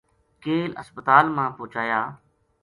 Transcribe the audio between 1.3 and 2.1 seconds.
ما پوہچایا